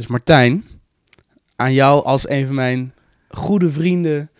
Dus 0.00 0.08
Martijn, 0.08 0.64
aan 1.56 1.72
jou 1.72 2.04
als 2.04 2.28
een 2.28 2.46
van 2.46 2.54
mijn 2.54 2.94
goede 3.28 3.70
vrienden 3.70 4.30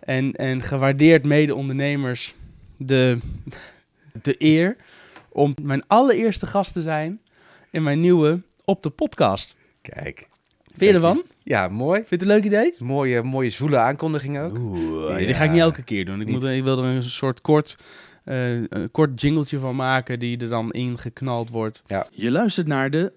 en, 0.00 0.32
en 0.32 0.62
gewaardeerd 0.62 1.24
mede-ondernemers 1.24 2.34
de, 2.76 3.18
de 4.22 4.34
eer 4.38 4.76
om 5.28 5.54
mijn 5.62 5.86
allereerste 5.86 6.46
gast 6.46 6.72
te 6.72 6.82
zijn 6.82 7.20
in 7.70 7.82
mijn 7.82 8.00
nieuwe 8.00 8.40
Op 8.64 8.82
de 8.82 8.90
Podcast. 8.90 9.56
Kijk. 9.82 10.26
Vind 10.76 10.90
je 10.90 10.92
ervan? 10.92 11.22
Ja, 11.42 11.68
mooi. 11.68 11.96
Vind 11.98 12.08
je 12.08 12.14
het 12.16 12.22
een 12.24 12.30
leuk 12.30 12.44
idee? 12.44 12.74
Mooie, 12.78 13.22
mooie 13.22 13.50
zwoele 13.50 13.76
aankondiging 13.76 14.38
ook. 14.38 14.58
Oeh, 14.58 15.10
Ja. 15.18 15.26
die 15.26 15.34
ga 15.34 15.44
ik 15.44 15.50
niet 15.50 15.60
elke 15.60 15.82
keer 15.82 16.04
doen. 16.04 16.20
Ik, 16.20 16.26
Niet. 16.26 16.34
moet, 16.40 16.44
ik 16.48 16.62
wil 16.62 16.78
er 16.78 16.84
een 16.84 17.02
soort 17.02 17.40
kort, 17.40 17.76
eh, 18.24 18.54
een 18.54 18.90
kort 18.90 19.20
jingletje 19.20 19.58
van 19.58 19.76
maken 19.76 20.18
die 20.18 20.38
er 20.38 20.48
dan 20.48 20.70
ingeknald 20.70 21.50
wordt. 21.50 21.82
Ja. 21.86 22.06
Je 22.12 22.30
luistert 22.30 22.66
naar 22.66 22.90
de 22.90 23.12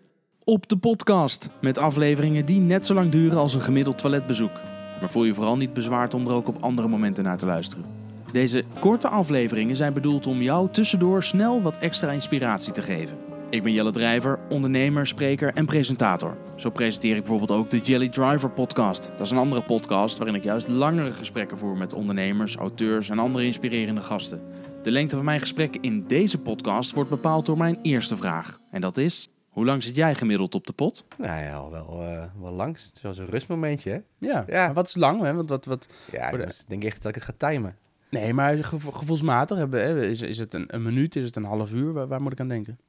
Op 0.47 0.69
de 0.69 0.77
Podcast. 0.77 1.49
Met 1.61 1.77
afleveringen 1.77 2.45
die 2.45 2.59
net 2.59 2.85
zo 2.85 2.93
lang 2.93 3.11
duren 3.11 3.37
als 3.37 3.53
een 3.53 3.61
gemiddeld 3.61 3.97
toiletbezoek. 3.97 4.51
Maar 4.99 5.11
voel 5.11 5.23
je 5.23 5.33
vooral 5.33 5.57
niet 5.57 5.73
bezwaard 5.73 6.13
om 6.13 6.27
er 6.27 6.33
ook 6.33 6.47
op 6.47 6.57
andere 6.59 6.87
momenten 6.87 7.23
naar 7.23 7.37
te 7.37 7.45
luisteren. 7.45 7.85
Deze 8.31 8.63
korte 8.79 9.07
afleveringen 9.07 9.75
zijn 9.75 9.93
bedoeld 9.93 10.27
om 10.27 10.41
jou 10.41 10.69
tussendoor 10.71 11.23
snel 11.23 11.61
wat 11.61 11.77
extra 11.77 12.11
inspiratie 12.11 12.73
te 12.73 12.81
geven. 12.81 13.17
Ik 13.49 13.63
ben 13.63 13.71
Jelle 13.71 13.91
Drijver, 13.91 14.39
ondernemer, 14.49 15.07
spreker 15.07 15.53
en 15.53 15.65
presentator. 15.65 16.37
Zo 16.55 16.69
presenteer 16.69 17.15
ik 17.15 17.23
bijvoorbeeld 17.23 17.59
ook 17.59 17.69
de 17.69 17.79
Jelly 17.79 18.09
Driver 18.09 18.49
podcast. 18.49 19.09
Dat 19.11 19.25
is 19.25 19.31
een 19.31 19.37
andere 19.37 19.61
podcast 19.61 20.17
waarin 20.17 20.35
ik 20.35 20.43
juist 20.43 20.67
langere 20.67 21.11
gesprekken 21.11 21.57
voer 21.57 21.77
met 21.77 21.93
ondernemers, 21.93 22.55
auteurs 22.55 23.09
en 23.09 23.19
andere 23.19 23.45
inspirerende 23.45 24.01
gasten. 24.01 24.41
De 24.81 24.91
lengte 24.91 25.15
van 25.15 25.25
mijn 25.25 25.41
gesprekken 25.41 25.81
in 25.81 26.03
deze 26.07 26.37
podcast 26.37 26.93
wordt 26.93 27.09
bepaald 27.09 27.45
door 27.45 27.57
mijn 27.57 27.79
eerste 27.81 28.17
vraag. 28.17 28.59
En 28.71 28.81
dat 28.81 28.97
is, 28.97 29.29
hoe 29.55 29.65
lang 29.65 29.83
zit 29.83 29.95
jij 29.95 30.15
gemiddeld 30.15 30.55
op 30.55 30.67
de 30.67 30.73
pot? 30.73 31.05
Nou 31.17 31.41
ja, 31.41 31.53
al 31.55 31.71
wel, 31.71 32.01
eh, 32.01 32.23
wel 32.41 32.51
lang. 32.51 32.77
Zoals 32.93 33.17
een 33.17 33.25
rustmomentje, 33.25 33.89
hè? 33.91 33.99
Ja, 34.27 34.43
Ja. 34.47 34.65
maar 34.65 34.73
wat 34.73 34.87
is 34.87 34.95
lang? 34.95 35.21
Hè? 35.21 35.33
Want 35.33 35.49
wat, 35.49 35.65
wat... 35.65 35.87
Ja, 36.11 36.31
de- 36.31 36.37
ik 36.43 36.53
denk 36.67 36.83
echt 36.83 37.01
dat 37.01 37.15
ik 37.15 37.23
het 37.23 37.37
ga 37.39 37.47
timen. 37.49 37.75
Nee, 38.09 38.33
maar 38.33 38.63
gevo- 38.63 38.91
gevoelsmatig 38.91 39.57
hebben, 39.57 39.81
hè, 39.83 40.05
is, 40.05 40.21
is 40.21 40.37
het 40.37 40.53
een, 40.53 40.65
een 40.75 40.81
minuut, 40.83 41.15
is 41.15 41.25
het 41.25 41.35
een 41.35 41.43
half 41.43 41.73
uur? 41.73 41.93
Waar, 41.93 42.07
waar 42.07 42.21
moet 42.21 42.31
ik 42.31 42.39
aan 42.39 42.47
denken? 42.47 42.79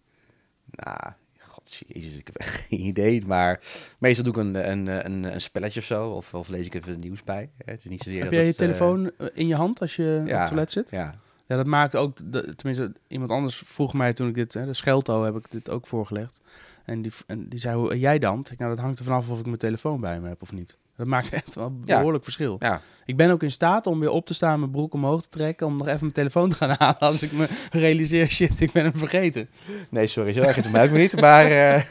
Nou, 0.71 0.99
god, 1.39 1.83
jezus, 1.87 2.17
ik 2.17 2.27
heb 2.27 2.37
echt 2.37 2.55
geen 2.69 2.81
idee. 2.81 3.27
Maar 3.27 3.61
meestal 3.99 4.25
doe 4.25 4.33
ik 4.33 4.39
een, 4.39 4.71
een, 4.71 4.87
een, 5.07 5.23
een 5.35 5.41
spelletje 5.41 5.81
of 5.81 5.87
zo. 5.87 6.09
Of, 6.11 6.35
of 6.35 6.49
lees 6.49 6.67
ik 6.67 6.75
even 6.75 6.91
het 6.91 7.01
nieuws 7.01 7.23
bij. 7.25 7.51
Het 7.65 7.85
is 7.85 7.91
niet 7.91 8.03
zozeer 8.03 8.21
Heb 8.21 8.29
dat 8.31 8.35
jij 8.39 8.45
je 8.47 8.53
eh, 8.53 8.59
telefoon 8.59 9.11
eh, 9.19 9.27
in 9.35 9.47
je 9.47 9.55
hand 9.55 9.81
als 9.81 9.97
je 9.97 10.19
op 10.23 10.29
ja. 10.29 10.39
het 10.39 10.47
toilet 10.47 10.71
zit? 10.71 10.91
ja, 10.91 11.15
Ja, 11.47 11.57
dat 11.57 11.67
maakt 11.67 11.97
ook, 11.97 12.33
de, 12.33 12.55
tenminste, 12.55 12.93
iemand 13.09 13.31
anders 13.31 13.63
vroeg 13.67 13.95
mij 13.95 14.13
toen 14.13 14.29
ik 14.29 14.35
dit, 14.35 14.55
hè, 14.55 14.67
de 14.67 14.75
Schelto 14.75 15.25
heb 15.25 15.37
ik 15.37 15.47
dit 15.51 15.71
ook 15.71 15.87
voorgelegd. 15.87 16.41
En 16.85 17.03
die, 17.03 17.13
en 17.27 17.49
die 17.49 17.59
zei, 17.61 17.77
hoe 17.77 17.99
jij 17.99 18.19
dan? 18.19 18.47
Ik 18.51 18.59
nou, 18.59 18.71
dat 18.75 18.81
hangt 18.85 18.99
er 18.99 19.05
vanaf 19.05 19.29
of 19.31 19.39
ik 19.39 19.45
mijn 19.47 19.59
telefoon 19.59 20.01
bij 20.01 20.21
me 20.21 20.29
heb 20.29 20.43
of 20.43 20.53
niet. 20.53 20.77
Dat 20.97 21.07
maakt 21.07 21.31
echt 21.43 21.55
wel 21.55 21.67
een 21.67 21.83
Ja. 21.85 21.97
behoorlijk 21.97 22.25
verschil. 22.25 22.57
ja. 22.59 22.81
Ik 23.05 23.17
ben 23.17 23.31
ook 23.31 23.43
in 23.43 23.51
staat 23.51 23.87
om 23.87 24.01
weer 24.01 24.11
op 24.11 24.27
te 24.27 24.35
staan, 24.35 24.59
mijn 24.59 24.71
broek 24.71 24.95
omhoog 24.95 25.23
te 25.23 25.29
trekken, 25.29 25.67
om 25.67 25.77
nog 25.77 25.87
even 25.87 26.01
mijn 26.01 26.13
telefoon 26.13 26.49
te 26.51 26.57
gaan 26.57 26.75
halen 26.79 26.99
als 26.99 27.23
ik 27.23 27.33
me 27.33 27.49
realiseer, 27.71 28.29
shit, 28.31 28.61
ik 28.61 28.73
ben 28.73 28.85
hem 28.85 28.97
vergeten. 28.97 29.49
Nee, 29.91 30.07
sorry, 30.07 30.33
zo 30.33 30.41
erg 30.41 30.57
is 30.57 30.63
het 30.65 30.73
mij 30.73 30.85
ook 30.85 30.91
niet. 30.97 31.21
Maar 31.21 31.47
eh, 31.47 31.83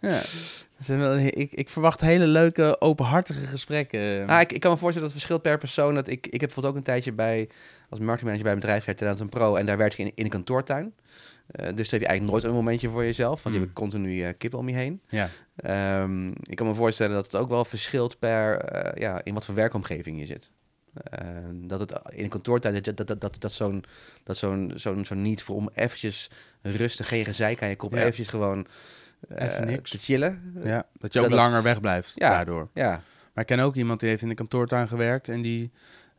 Ja. 0.00 0.20
Ik, 1.30 1.52
ik 1.52 1.68
verwacht 1.68 2.00
hele 2.00 2.26
leuke, 2.26 2.80
openhartige 2.80 3.46
gesprekken. 3.46 4.26
nou, 4.26 4.40
ik, 4.40 4.52
ik 4.52 4.60
kan 4.60 4.70
me 4.70 4.76
voorstellen 4.76 5.08
dat 5.08 5.16
het 5.18 5.26
verschilt 5.26 5.42
per 5.42 5.58
persoon. 5.58 5.94
Dat 5.94 6.06
ik, 6.08 6.26
ik 6.26 6.30
heb 6.30 6.40
bijvoorbeeld 6.40 6.72
ook 6.74 6.78
een 6.78 6.84
tijdje 6.86 7.12
bij, 7.12 7.48
als 7.88 8.00
marketingmanager 8.00 8.42
bij 8.44 8.52
een 8.52 8.58
bedrijf 8.60 8.84
Talent 8.96 9.20
een 9.20 9.28
Pro. 9.28 9.54
En 9.56 9.66
daar 9.66 9.76
werk 9.76 9.92
ik 9.92 9.98
in, 9.98 10.12
in 10.14 10.24
een 10.24 10.30
kantoortuin. 10.30 10.94
Eh, 11.46 11.64
dus 11.66 11.74
dan 11.74 11.74
heb 11.76 12.00
je 12.00 12.06
eigenlijk 12.06 12.30
nooit 12.30 12.44
een 12.44 12.52
momentje 12.52 12.88
voor 12.88 13.04
jezelf. 13.04 13.42
Want 13.42 13.54
je 13.54 13.60
Mm. 13.60 13.66
hebt 13.66 13.78
continu 13.78 14.22
eh 14.22 14.30
kippen 14.38 14.58
om 14.58 14.68
je 14.68 14.74
heen. 14.74 15.00
ja. 15.08 15.28
Ehm, 15.56 16.28
ik 16.28 16.56
kan 16.56 16.66
me 16.66 16.74
voorstellen 16.74 17.14
dat 17.14 17.24
het 17.24 17.36
ook 17.36 17.48
wel 17.48 17.64
verschilt 17.64 18.18
per 18.18 18.58
eh, 18.58 19.00
ja, 19.00 19.20
in 19.24 19.34
wat 19.34 19.44
voor 19.44 19.54
werkomgeving 19.54 20.18
je 20.18 20.26
zit. 20.26 20.52
Ehm, 21.02 21.66
dat 21.66 21.80
het 21.80 21.92
in 22.08 22.24
een 22.24 22.30
kantoortijd 22.30 22.84
dat, 22.84 22.96
dat, 22.96 23.06
dat, 23.06 23.20
dat, 23.20 23.40
dat 23.40 23.52
zo'n 23.52 23.84
dat 24.22 24.36
zo'n 24.36 24.72
zo'n 24.74 25.04
zo'n 25.04 25.22
niet 25.22 25.42
voor 25.42 25.56
om 25.56 25.70
eventjes 25.74 26.30
rustig 26.62 27.08
geen 27.08 27.24
gezeik 27.24 27.62
aan 27.62 27.68
je 27.68 27.76
kop 27.76 27.92
Ja. 27.92 27.98
eventjes 28.00 28.28
gewoon 28.28 28.66
Even 29.28 29.66
niks. 29.66 29.90
te 29.90 29.98
chillen. 29.98 30.54
ja, 30.64 30.86
dat 30.98 31.12
je 31.12 31.20
ook 31.20 31.28
dat- 31.30 31.38
langer 31.38 31.62
wegblijft 31.62 32.12
Ja. 32.14 32.30
daardoor. 32.30 32.68
Ja, 32.74 32.90
Maar 33.34 33.44
ik 33.44 33.56
ken 33.56 33.64
ook 33.64 33.74
iemand 33.74 34.00
die 34.00 34.08
heeft 34.08 34.22
in 34.22 34.28
de 34.28 34.34
kantoortuin 34.34 34.88
gewerkt 34.88 35.28
en 35.28 35.42
die, 35.42 35.70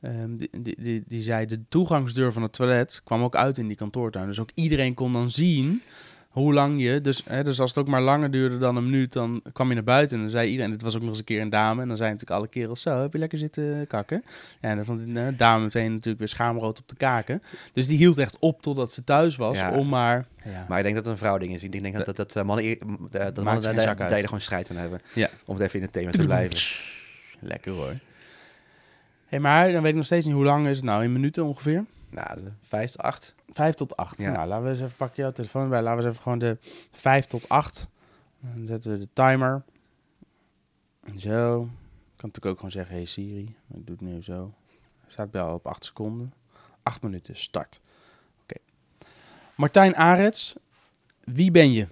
ehm, 0.01 0.35
die, 0.37 0.49
die, 0.61 0.75
die, 0.81 1.03
die 1.07 1.21
zei 1.21 1.45
de 1.45 1.59
toegangsdeur 1.69 2.33
van 2.33 2.41
het 2.41 2.53
toilet 2.53 3.01
kwam 3.03 3.21
ook 3.23 3.35
uit 3.35 3.57
in 3.57 3.67
die 3.67 3.77
kantoortuin. 3.77 4.27
Dus 4.27 4.39
ook 4.39 4.51
iedereen 4.53 4.93
kon 4.93 5.13
dan 5.13 5.31
zien 5.31 5.81
hoe 6.29 6.53
lang 6.53 6.81
je, 6.81 7.01
dus, 7.01 7.21
hè, 7.25 7.43
dus 7.43 7.59
als 7.59 7.69
het 7.69 7.79
ook 7.79 7.87
maar 7.87 8.01
langer 8.01 8.31
duurde 8.31 8.57
dan 8.57 8.75
een 8.75 8.83
minuut, 8.83 9.13
dan 9.13 9.41
kwam 9.53 9.67
je 9.69 9.73
naar 9.73 9.83
buiten 9.83 10.15
en 10.17 10.21
dan 10.23 10.31
zei 10.31 10.49
iedereen, 10.49 10.71
dit 10.71 10.81
was 10.81 10.95
ook 10.95 10.99
nog 11.01 11.09
eens 11.09 11.17
een 11.19 11.23
keer 11.23 11.41
een 11.41 11.49
dame, 11.49 11.81
en 11.81 11.87
dan 11.87 11.97
zei 11.97 12.09
natuurlijk 12.11 12.39
alle 12.39 12.47
kerels 12.49 12.81
zo, 12.81 13.01
heb 13.01 13.13
je 13.13 13.19
lekker 13.19 13.37
zitten 13.37 13.87
kakken? 13.87 14.23
Ja, 14.61 14.69
en 14.69 14.75
dan 14.75 14.85
vond 14.85 14.99
de 15.13 15.33
dame 15.37 15.63
meteen 15.63 15.91
natuurlijk 15.91 16.19
weer 16.19 16.27
schaamrood 16.27 16.79
op 16.79 16.87
de 16.89 16.95
kaken. 16.95 17.43
Dus 17.73 17.87
die 17.87 17.97
hield 17.97 18.17
echt 18.17 18.37
op 18.39 18.61
totdat 18.61 18.91
ze 18.93 19.03
thuis 19.03 19.35
was, 19.35 19.57
Ja. 19.57 19.71
om 19.71 19.89
maar... 19.89 20.25
Ja. 20.43 20.65
maar 20.69 20.77
ik 20.77 20.83
denk 20.83 20.95
dat 20.95 21.03
het 21.05 21.13
een 21.13 21.19
vrouwding 21.19 21.53
is. 21.53 21.63
Ik 21.63 21.71
denk 21.81 21.95
dat, 21.95 22.05
dat, 22.05 22.15
dat 22.15 22.35
eh, 22.35 22.43
mannen, 22.43 22.65
eer- 22.65 22.77
m- 22.85 22.91
eh, 23.11 23.25
dat 23.25 23.43
mannen 23.43 23.75
daar, 23.75 24.19
gewoon 24.19 24.41
strijd 24.41 24.69
aan 24.69 24.77
hebben. 24.77 24.99
Ja. 25.13 25.29
Om 25.45 25.55
het 25.55 25.63
even 25.63 25.75
in 25.75 25.81
het 25.81 25.93
thema 25.93 26.11
te 26.11 26.25
blijven. 26.25 26.57
Lekker 27.39 27.71
hoor. 27.71 27.93
Hey, 29.27 29.39
maar 29.39 29.71
dan 29.71 29.81
weet 29.81 29.91
ik 29.91 29.97
nog 29.97 30.05
steeds 30.05 30.25
niet 30.25 30.35
hoe 30.35 30.43
lang 30.43 30.67
is 30.67 30.75
het 30.77 30.85
nou, 30.85 31.03
in 31.03 31.11
minuten 31.11 31.45
ongeveer? 31.45 31.85
Nou, 32.09 32.39
vijf 32.61 32.91
tot 32.91 33.01
acht. 33.01 33.35
5 33.49 33.73
tot 33.73 33.97
8. 33.97 34.17
Ja. 34.17 34.31
Nou, 34.31 34.47
laten 34.47 34.63
we 34.63 34.69
eens 34.69 34.79
even 34.79 34.95
pakken 34.97 35.23
jouw 35.23 35.31
telefoon 35.31 35.69
bij. 35.69 35.81
Laten 35.81 35.99
we 35.99 36.03
eens 36.03 36.11
even 36.11 36.23
gewoon 36.23 36.39
de 36.39 36.57
5 36.91 37.25
tot 37.25 37.49
8. 37.49 37.87
Dan 38.39 38.65
zetten 38.65 38.91
we 38.91 38.97
de 38.97 39.07
timer. 39.13 39.63
En 41.03 41.19
zo. 41.19 41.61
Ik 41.61 42.23
kan 42.23 42.29
natuurlijk 42.29 42.45
ook 42.45 42.55
gewoon 42.55 42.71
zeggen, 42.71 42.95
hey 42.95 43.05
Siri. 43.05 43.55
Ik 43.73 43.85
doe 43.85 43.95
het 43.99 44.01
nu 44.01 44.23
zo. 44.23 44.53
Staat 45.07 45.31
bij 45.31 45.41
al 45.41 45.53
op 45.53 45.67
8 45.67 45.85
seconden. 45.85 46.33
8 46.83 47.01
minuten, 47.01 47.35
start. 47.35 47.81
Oké. 48.41 48.59
Martijn 49.55 49.95
Arets, 49.95 50.55
wie 51.23 51.51
ben 51.51 51.71
je? 51.71 51.87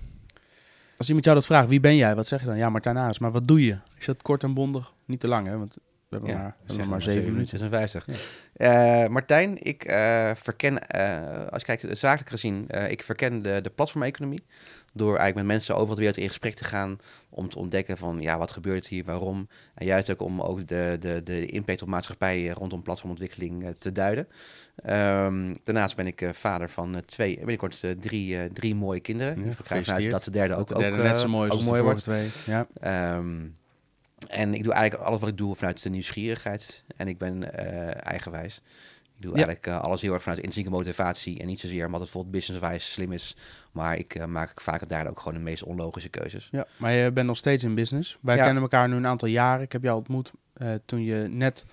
Als 0.97 1.07
iemand 1.07 1.25
jou 1.25 1.37
dat 1.37 1.45
vraagt, 1.45 1.67
wie 1.67 1.79
ben 1.79 1.95
jij? 1.95 2.15
Wat 2.15 2.27
zeg 2.27 2.39
je 2.39 2.45
dan? 2.45 2.57
Ja, 2.57 2.69
Martijn 2.69 2.97
Arets, 2.97 3.19
maar 3.19 3.31
wat 3.31 3.47
doe 3.47 3.65
je? 3.65 3.77
Is 3.97 4.05
dat 4.05 4.21
kort 4.21 4.43
en 4.43 4.53
bondig? 4.53 4.93
Niet 5.05 5.19
te 5.19 5.27
lang, 5.27 5.47
hè? 5.47 5.57
Want 5.57 5.77
hebben 6.17 6.33
maar, 6.33 6.55
we 6.65 6.65
hebben 6.65 6.75
zeg 6.75 6.85
maar 6.87 7.01
7 7.01 7.31
minuten. 7.31 7.57
56. 7.59 8.07
Eh, 8.53 9.07
Martijn, 9.07 9.63
ik 9.63 9.83
eh, 9.83 10.31
verken, 10.35 10.87
eh, 10.87 11.47
als 11.49 11.61
je 11.61 11.75
kijkt 11.75 11.97
zakelijk 11.97 12.29
gezien, 12.29 12.67
ik 12.87 13.03
verken 13.03 13.41
de, 13.41 13.59
de 13.61 13.69
platformeconomie. 13.69 14.43
Door 14.93 15.17
eigenlijk 15.17 15.35
met 15.35 15.45
mensen 15.45 15.75
over 15.75 15.95
de 15.95 16.01
wereld 16.01 16.17
in 16.17 16.27
gesprek 16.27 16.55
te 16.55 16.63
gaan. 16.63 16.99
Om 17.29 17.49
te 17.49 17.57
ontdekken 17.57 17.97
van, 17.97 18.21
ja, 18.21 18.37
wat 18.37 18.51
gebeurt 18.51 18.87
hier, 18.87 19.03
waarom. 19.03 19.47
En 19.73 19.85
juist 19.85 20.11
ook 20.11 20.21
om 20.21 20.41
ook 20.41 20.67
de, 20.67 20.97
de, 20.99 21.21
de 21.23 21.45
impact 21.45 21.81
op 21.81 21.87
maatschappij 21.87 22.47
rondom 22.47 22.81
platformontwikkeling 22.81 23.75
te 23.79 23.91
duiden. 23.91 24.27
Ehm, 24.75 25.53
daarnaast 25.63 25.95
ben 25.95 26.07
ik 26.07 26.29
vader 26.31 26.69
van 26.69 27.01
twee, 27.05 27.37
binnenkort 27.37 27.83
drie, 27.99 28.53
drie 28.53 28.75
mooie 28.75 28.99
kinderen. 28.99 29.43
Ja, 29.43 29.75
ik 29.75 29.85
ga 29.85 29.99
dat 29.99 30.23
de 30.23 30.31
derde 30.31 30.55
ook, 30.55 30.67
de 30.67 30.77
derde 30.77 30.97
ook, 30.97 31.03
net 31.03 31.19
zo 31.19 31.27
mooi 31.27 31.49
ook 31.49 31.55
als 31.55 31.65
de 31.65 31.69
mooi 31.69 31.81
vorige 31.81 32.09
wordt. 32.09 32.33
twee. 32.43 32.55
Ja. 32.55 32.67
Ehm, 32.79 33.47
en 34.35 34.53
ik 34.53 34.63
doe 34.63 34.73
eigenlijk 34.73 35.03
alles 35.07 35.19
wat 35.19 35.29
ik 35.29 35.38
doe 35.38 35.56
vanuit 35.56 35.84
de 35.84 35.90
nieuwsgierigheid. 35.90 36.84
En 36.97 37.07
ik 37.07 37.18
ben 37.18 37.53
eh, 37.53 38.06
eigenwijs. 38.12 38.62
Ik 39.16 39.22
doe 39.22 39.29
Ja. 39.29 39.35
eigenlijk 39.46 39.68
eh, 39.68 39.81
alles 39.81 40.01
heel 40.01 40.13
erg 40.13 40.22
vanuit 40.22 40.40
intrinsieke 40.44 40.78
motivatie. 40.78 41.40
En 41.40 41.47
niet 41.47 41.59
zozeer 41.59 41.85
omdat 41.85 42.01
het 42.01 42.12
bijvoorbeeld 42.12 42.46
business-wise 42.46 42.91
slim 42.91 43.12
is. 43.12 43.35
Maar 43.72 43.97
ik 43.97 44.16
eh, 44.16 44.25
maak 44.25 44.62
vaak 44.62 44.90
daar 44.90 45.07
ook 45.07 45.19
gewoon 45.19 45.34
de 45.38 45.44
meest 45.44 45.63
onlogische 45.63 46.09
keuzes. 46.09 46.47
Ja, 46.51 46.68
maar 46.78 46.91
je 46.91 47.12
bent 47.12 47.28
nog 47.28 47.38
steeds 47.38 47.63
in 47.63 47.75
business. 47.75 48.18
Wij 48.22 48.35
Ja. 48.35 48.44
kennen 48.44 48.62
elkaar 48.62 48.90
nu 48.90 48.96
een 48.96 49.07
aantal 49.07 49.28
jaren. 49.28 49.62
Ik 49.63 49.72
heb 49.72 49.84
jou 49.84 49.97
ontmoet 49.97 50.31
toen 50.85 51.03
je 51.03 51.28
net 51.29 51.66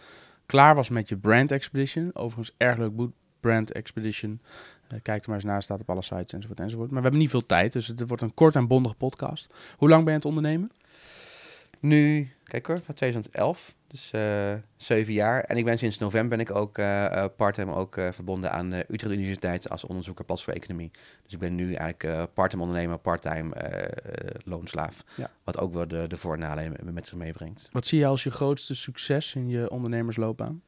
klaar 0.46 0.74
was 0.74 0.88
met 0.88 1.08
je 1.08 1.16
Brand 1.16 1.52
Expedition. 1.52 2.10
Overigens 2.14 2.54
erg 2.56 2.78
leuk 2.78 2.96
boek, 2.96 3.12
Brand 3.40 3.72
Expedition. 3.72 4.40
Kijk 5.02 5.22
er 5.22 5.28
maar 5.28 5.36
eens 5.36 5.44
naar, 5.44 5.62
staat 5.62 5.80
op 5.80 5.90
alle 5.90 6.02
sites 6.02 6.32
enzovoort 6.32 6.60
enzovoort. 6.60 6.88
Maar 6.88 6.96
we 6.96 7.02
hebben 7.02 7.20
niet 7.20 7.30
veel 7.30 7.46
tijd, 7.46 7.72
dus 7.72 7.86
het 7.86 8.04
wordt 8.06 8.22
een 8.22 8.34
kort 8.34 8.54
en 8.54 8.66
bondige 8.66 8.94
podcast. 8.94 9.54
Hoe 9.76 9.88
lang 9.88 10.04
ben 10.04 10.12
je 10.14 10.20
aan 10.20 10.26
het 10.30 10.36
ondernemen? 10.36 10.70
Nu, 11.80 12.30
kijk 12.52 12.66
hoor, 12.66 12.80
van 12.84 12.94
2011. 12.94 13.74
Dus 13.86 14.10
eh, 14.12 14.52
zeven 14.76 15.12
jaar. 15.12 15.44
En 15.44 15.56
ik 15.56 15.64
ben 15.64 15.78
sinds 15.78 15.98
november 15.98 16.28
ben 16.38 16.46
ik 16.46 16.54
ook 16.54 16.78
eh 16.78 17.04
eh, 17.04 17.30
parttime 17.36 17.74
ook 17.74 17.94
verbonden 18.10 18.50
aan 18.52 18.70
de 18.70 18.84
Utrecht 18.88 19.14
Universiteit 19.14 19.70
als 19.70 19.84
onderzoeker 19.84 20.24
pas 20.24 20.44
voor 20.44 20.52
economie. 20.52 20.90
Dus 21.22 21.32
ik 21.32 21.38
ben 21.38 21.54
nu 21.54 21.74
eigenlijk 21.74 22.32
parttime 22.34 22.62
ondernemer, 22.62 22.98
parttime 22.98 23.54
loonslaaf. 24.44 25.04
Ja. 25.14 25.30
Wat 25.44 25.58
ook 25.58 25.72
wel 25.74 25.88
de, 25.88 26.06
de 26.06 26.16
voor- 26.16 26.34
en 26.34 26.40
nadelen 26.40 26.72
met- 26.72 26.94
met 26.94 27.06
zich 27.06 27.18
meebrengt. 27.18 27.68
Wat 27.72 27.86
zie 27.86 27.98
je 27.98 28.06
als 28.06 28.22
je 28.22 28.30
grootste 28.30 28.74
succes 28.74 29.34
in 29.34 29.48
je 29.48 29.70
ondernemersloopbaan? 29.70 30.62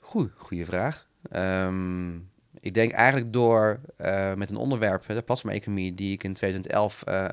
Goed, 0.00 0.30
goede 0.36 0.64
vraag. 0.64 1.06
Ehm, 1.30 2.18
ik 2.66 2.74
denk 2.74 2.92
eigenlijk 2.92 3.32
door 3.32 3.80
eh, 3.96 4.34
met 4.34 4.50
een 4.50 4.56
onderwerp, 4.56 5.06
de 5.06 5.22
plasma-economie, 5.22 5.94
die 5.94 6.12
ik 6.12 6.24
in 6.24 6.34
2011 6.34 7.02
eh, 7.02 7.24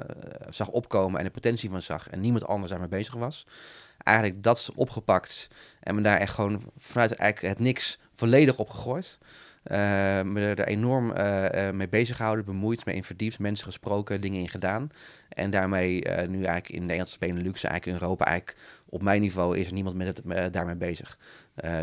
zag 0.50 0.70
opkomen 0.70 1.20
en 1.20 1.26
de 1.26 1.32
potentie 1.32 1.70
van 1.70 1.82
zag 1.82 2.10
en 2.10 2.20
niemand 2.20 2.48
anders 2.48 2.72
daarmee 2.72 2.90
bezig 2.90 3.14
was. 3.14 3.46
Eigenlijk 3.98 4.44
dat 4.44 4.72
opgepakt 4.76 5.48
en 5.80 5.96
me 5.96 6.02
daar 6.02 6.18
echt 6.18 6.34
gewoon 6.34 6.62
vanuit 6.78 7.16
eigenlijk 7.16 7.56
het 7.56 7.66
niks 7.66 8.00
volledig 8.14 8.60
op 8.60 8.70
gegooid. 8.70 9.18
Eh, 9.64 10.22
me 10.22 10.42
er 10.56 10.68
enorm 10.68 11.12
eh, 11.12 11.68
eh, 11.68 11.76
mee 11.76 11.90
bezig 11.90 12.16
gehouden, 12.16 12.46
bemoeid, 12.46 12.86
mee 12.86 12.96
in 12.96 13.04
verdiept, 13.04 13.40
mensen 13.40 13.66
gesproken, 13.66 14.22
dingen 14.22 14.40
in 14.40 14.50
gedaan. 14.50 14.90
En 15.30 15.50
daarmee 15.50 16.00
nu 16.28 16.44
eigenlijk 16.44 16.70
in 16.70 16.82
Nederland, 16.82 17.20
Benelux, 17.20 17.64
eigenlijk 17.64 17.86
in 17.86 18.04
Europa, 18.04 18.26
eigenlijk 18.26 18.60
op 18.86 19.04
mijn 19.04 19.22
niveau 19.22 19.58
is 19.58 19.68
er 19.68 19.74
niemand 19.74 19.96
met 19.96 20.08
het, 20.08 20.54
daarmee 20.54 20.76
bezig. 20.76 21.18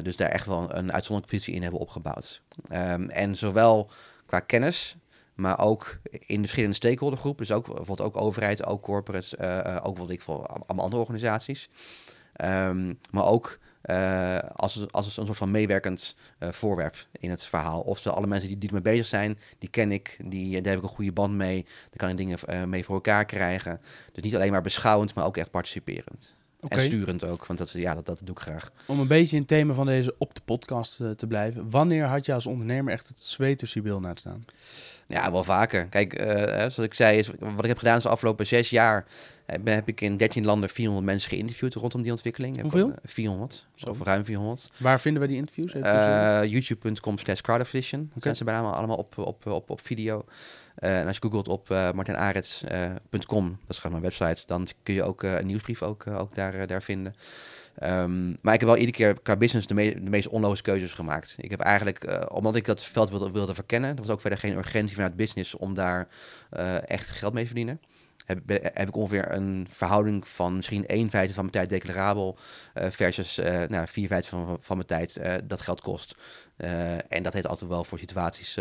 Dus 0.03 0.17
daar 0.17 0.29
echt 0.29 0.47
wel 0.47 0.63
een 0.63 0.93
uitzonderlijke 0.93 1.37
positie 1.37 1.55
in 1.55 1.63
hebben 1.63 1.81
opgebouwd. 1.81 2.43
Ehm, 2.69 3.09
en 3.09 3.37
zowel 3.37 3.91
qua 4.27 4.41
kennis, 4.41 4.97
maar 5.35 5.59
ook 5.59 5.99
in 6.11 6.35
de 6.35 6.41
verschillende 6.41 6.77
stakeholdergroepen. 6.77 7.47
Dus 7.47 7.57
ook 7.57 7.67
bijvoorbeeld 7.67 8.01
ook 8.01 8.21
overheid, 8.21 8.67
ook 8.67 8.83
corporates, 8.83 9.39
ook 9.83 9.99
wat 9.99 10.11
ik 10.11 10.21
voor 10.21 10.47
allemaal 10.47 10.85
andere 10.85 11.03
organisaties. 11.03 11.69
Ehm, 12.33 12.95
maar 13.11 13.27
ook 13.27 13.59
eh, 13.81 14.39
als, 14.39 14.93
als 14.93 15.17
een 15.17 15.27
soort 15.27 15.39
van 15.39 15.51
meewerkend 15.51 16.17
eh, 16.39 16.49
voorwerp 16.53 17.07
in 17.13 17.31
het 17.31 17.47
verhaal. 17.47 17.81
Of 17.81 18.07
alle 18.07 18.27
mensen 18.27 18.49
die, 18.49 18.59
die 18.59 18.69
ermee 18.69 18.83
bezig 18.83 19.07
zijn, 19.07 19.39
die 19.59 19.69
ken 19.69 19.93
ik, 19.93 20.17
die, 20.25 20.61
daar 20.61 20.73
heb 20.73 20.83
ik 20.83 20.89
een 20.89 20.95
goede 20.95 21.13
band 21.13 21.35
mee. 21.35 21.63
Daar 21.63 21.97
kan 21.97 22.09
ik 22.09 22.17
dingen 22.17 22.39
eh, 22.39 22.65
mee 22.65 22.85
voor 22.85 22.95
elkaar 22.95 23.25
krijgen. 23.25 23.81
Dus 24.13 24.23
niet 24.23 24.35
alleen 24.35 24.53
maar 24.53 24.63
beschouwend, 24.63 25.15
maar 25.15 25.25
ook 25.25 25.37
echt 25.37 25.51
participerend. 25.51 26.39
En 26.69 26.81
sturend 26.81 27.25
ook, 27.25 27.47
want 27.47 27.59
dat, 27.59 27.71
ja, 27.71 27.95
dat, 27.95 28.07
dat 28.07 28.21
doe 28.25 28.37
ik 28.37 28.43
graag. 28.43 28.73
Om 28.87 29.01
een 29.01 29.07
beetje 29.07 29.35
in 29.35 29.43
het 29.43 29.49
thema 29.49 29.75
van 29.75 29.87
deze 29.87 30.15
op 30.19 30.35
de 30.35 30.41
podcast 30.45 31.01
eh, 31.01 31.11
te 31.11 31.27
blijven. 31.27 31.71
Wanneer 31.71 32.05
had 32.05 32.27
je 32.27 32.33
als 32.33 32.47
ondernemer 32.47 32.93
echt 32.93 33.09
het 33.09 33.21
zweet 33.21 33.59
tussen 33.59 33.83
je 33.83 33.89
bil 33.89 34.01
na 34.01 34.13
te 34.13 34.21
staan? 34.21 34.45
Ja, 35.07 35.33
wel 35.33 35.45
vaker. 35.45 35.87
Kijk, 35.87 36.13
eh, 36.13 36.47
zoals 36.57 36.79
ik 36.79 36.95
zei, 36.95 37.19
is, 37.19 37.31
wat 37.39 37.63
ik 37.63 37.69
heb 37.69 37.79
gedaan 37.79 37.97
is 37.97 38.03
de 38.03 38.09
afgelopen 38.09 38.47
zes 38.47 38.71
jaar... 38.71 39.07
Heb, 39.47 39.67
heb 39.67 39.89
ik 39.89 40.01
in 40.01 40.17
13 40.17 40.45
landen 40.45 40.69
400 40.69 41.07
mensen 41.07 41.31
geïnterviewd 41.31 41.75
rondom 41.75 42.03
die 42.03 42.11
ontwikkeling. 42.11 42.61
Hoeveel? 42.61 42.89
ik, 42.89 42.95
eh, 42.95 43.11
400, 43.11 43.67
Zo. 43.75 43.91
of 43.91 44.03
ruim 44.03 44.25
400. 44.25 44.71
Waar 44.77 45.01
vinden 45.01 45.23
we 45.23 45.29
die 45.29 45.37
interviews? 45.37 45.75
Eh, 45.75 46.41
YouTube.com 46.45 47.19
slash 47.19 47.41
crowdacquisition. 47.41 48.01
Oké. 48.01 48.21
Zijn 48.21 48.37
ze 48.37 48.45
bijna 48.45 48.61
allemaal, 48.61 48.79
allemaal 48.79 48.97
op, 48.97 49.19
op, 49.19 49.47
op, 49.47 49.71
op 49.71 49.81
video. 49.81 50.25
Eh, 50.81 51.01
en 51.01 51.07
als 51.07 51.17
je 51.17 51.23
googelt 51.23 51.49
op 51.49 51.71
uh, 51.71 51.91
martinarets.com, 51.93 53.49
dat 53.49 53.69
is 53.69 53.79
gewoon 53.79 54.01
mijn 54.01 54.15
website, 54.17 54.47
dan 54.47 54.67
kun 54.83 54.95
je 54.95 55.03
ook 55.03 55.23
eh, 55.23 55.39
een 55.39 55.47
nieuwsbrief 55.47 55.83
ook, 55.83 56.05
eh, 56.07 56.19
ook 56.19 56.35
daar, 56.35 56.55
eh, 56.55 56.67
daar 56.67 56.83
vinden. 56.83 57.15
Ehm, 57.79 58.29
maar 58.43 58.55
ik 58.55 58.61
heb 58.61 58.69
wel 58.69 58.77
iedere 58.77 58.97
keer 58.97 59.21
qua 59.23 59.37
business 59.37 59.67
de, 59.67 59.75
me- 59.75 60.03
de 60.03 60.11
meest 60.11 60.29
onlogische 60.29 60.65
keuzes 60.65 60.93
gemaakt. 60.93 61.35
Ik 61.39 61.51
heb 61.51 61.61
eigenlijk, 61.61 62.05
eh, 62.05 62.37
omdat 62.37 62.57
ik 62.57 62.65
dat 62.65 62.85
veld 62.85 63.11
wilde, 63.11 63.31
wilde 63.31 63.55
verkennen, 63.55 63.91
er 63.91 63.97
was 64.03 64.09
ook 64.11 64.21
verder 64.21 64.39
geen 64.39 64.57
urgentie 64.57 64.95
vanuit 64.95 65.17
business 65.17 65.55
om 65.55 65.75
daar 65.75 66.09
eh, 66.51 66.89
echt 66.91 67.11
geld 67.11 67.33
mee 67.33 67.43
te 67.43 67.49
verdienen. 67.49 67.81
Heb, 68.31 68.89
ik 68.89 68.97
ongeveer 68.97 69.33
een 69.33 69.67
verhouding 69.71 70.29
van 70.29 70.57
misschien 70.57 70.87
één 70.87 71.11
vijfde 71.11 71.35
van 71.35 71.43
mijn 71.43 71.57
tijd 71.57 71.69
declarabel 71.69 72.37
eh, 72.75 72.91
versus 72.91 73.39
eh 73.39 73.69
nou, 73.69 73.87
vier 73.89 74.07
vijfde 74.07 74.29
van, 74.29 74.59
van 74.61 74.77
mijn 74.77 74.89
tijd 74.89 75.17
eh, 75.17 75.35
dat 75.45 75.61
geld 75.61 75.81
kost. 75.81 76.17
En 77.09 77.23
dat 77.23 77.33
heeft 77.33 77.47
altijd 77.47 77.71
wel 77.71 77.85
voor 77.85 77.99
situaties 77.99 78.59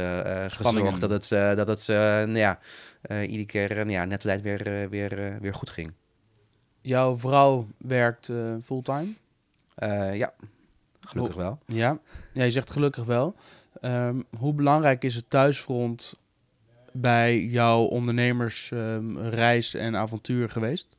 gezorgd 0.48 1.02
dat 1.02 1.10
het, 1.10 1.30
dat 1.58 1.68
het 1.68 1.88
nou 1.88 2.38
ja, 2.38 2.60
iedere 3.10 3.46
keer 3.46 3.76
nou 3.76 3.92
ja, 3.92 4.06
net 4.06 4.20
tijd 4.20 4.42
weer, 4.42 4.90
weer, 4.90 5.38
weer 5.42 5.54
goed 5.54 5.70
ging. 5.70 5.94
Jouw 6.82 7.18
vrouw 7.18 7.68
werkt 7.78 8.30
fulltime? 8.64 9.14
Ja, 10.14 10.34
gelukkig 11.00 11.36
wel. 11.36 11.60
Ja. 11.66 12.00
ja, 12.34 12.44
je 12.44 12.52
zegt 12.52 12.70
gelukkig 12.70 13.04
wel. 13.04 13.36
Ehm, 13.82 14.22
hoe 14.38 14.54
belangrijk 14.54 15.04
is 15.04 15.16
het 15.16 15.30
thuisfront 15.30 16.20
bij 16.94 17.44
jouw 17.44 17.82
ondernemersreis 17.82 19.74
en 19.74 19.96
avontuur 19.96 20.50
geweest? 20.50 20.98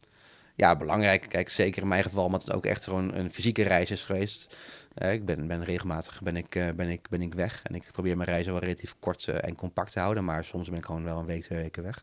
Ja, 0.55 0.77
belangrijk. 0.77 1.27
Kijk, 1.29 1.49
zeker 1.49 1.83
in 1.83 1.89
mijn 1.89 2.03
geval, 2.03 2.25
omdat 2.25 2.43
het 2.43 2.53
ook 2.53 2.67
echt 2.67 2.85
gewoon 2.85 3.15
een 3.15 3.33
fysieke 3.33 3.63
reis 3.63 3.91
is 3.91 4.03
geweest. 4.03 4.57
Eh, 4.95 5.13
ik 5.13 5.25
ben, 5.25 5.47
ben 5.47 5.65
regelmatig 5.65 6.21
ben 6.21 6.37
ik, 6.37 6.55
eh, 6.55 6.69
ben 6.77 6.89
ik, 6.89 7.09
ben 7.09 7.23
ik 7.23 7.35
weg. 7.35 7.63
En 7.63 7.75
ik 7.75 7.89
probeer 7.93 8.17
mijn 8.17 8.29
reizen 8.29 8.53
wel 8.53 8.61
relatief 8.61 8.95
kort 9.01 9.29
eh, 9.29 9.49
en 9.49 9.57
compact 9.57 9.93
te 9.93 10.01
houden. 10.01 10.25
Maar 10.25 10.45
soms 10.45 10.69
ben 10.69 10.79
ik 10.79 10.85
gewoon 10.85 11.05
wel 11.05 11.19
een 11.19 11.27
week, 11.27 11.43
twee 11.43 11.59
weken 11.59 11.83
weg. 11.83 12.03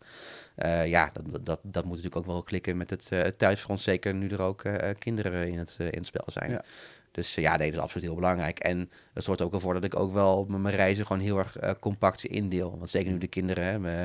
Ja, 0.86 1.12
dat, 1.14 1.46
dat, 1.46 1.60
dat 1.64 1.84
moet 1.84 1.96
natuurlijk 1.96 2.16
ook 2.16 2.26
wel 2.26 2.44
klikken 2.44 2.78
met 2.78 2.90
het 2.90 3.38
thuisfront. 3.38 3.80
Zeker 3.80 4.14
nu 4.14 4.28
er 4.28 4.42
ook 4.42 4.64
kinderen 4.98 5.48
in 5.48 5.58
het, 5.58 5.78
in 5.80 5.98
het 5.98 6.06
spel 6.06 6.26
zijn. 6.28 6.52
Ja. 6.52 6.64
Dus 7.18 7.38
eh, 7.38 7.44
ja, 7.44 7.56
nee, 7.58 7.68
dat 7.68 7.76
is 7.78 7.84
absoluut 7.84 8.06
heel 8.06 8.16
belangrijk. 8.16 8.60
En 8.60 8.90
het 9.14 9.24
zorgt 9.24 9.42
ook 9.42 9.54
ervoor 9.54 9.74
dat 9.74 9.84
ik 9.84 10.00
ook 10.00 10.14
wel 10.14 10.46
mijn 10.46 10.76
reizen 10.76 11.06
gewoon 11.06 11.22
heel 11.22 11.38
erg 11.38 11.58
eh, 11.58 11.72
compact 11.80 12.26
indeel. 12.26 12.78
Want 12.78 12.90
zeker 12.90 13.12
nu 13.12 13.18
de 13.18 13.28
kinderen, 13.28 13.64
hè, 13.64 13.80
mijn, 13.80 13.98